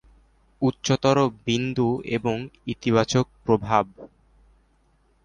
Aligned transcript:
উচ্চতর 0.61 1.17
বিন্দু 1.45 1.89
এবং 2.17 2.37
ইতিবাচক 2.67 3.25
প্রভাব। 3.45 3.85